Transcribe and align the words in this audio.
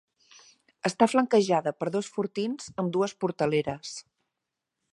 Està 0.89 1.07
flanquejada 1.11 1.73
per 1.83 1.89
dos 1.97 2.09
fortins 2.15 2.71
amb 2.85 2.91
dues 2.97 3.13
portaleres. 3.25 3.93